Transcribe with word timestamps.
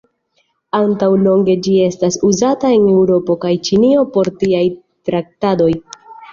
Antaŭ 0.77 1.09
longe 1.25 1.55
ĝi 1.67 1.73
estas 1.89 2.17
uzata 2.31 2.73
en 2.79 2.89
Eŭropo 2.95 3.37
kaj 3.45 3.53
Ĉinio 3.71 4.09
por 4.19 4.35
tiaj 4.43 4.65
traktadoj. 4.75 5.73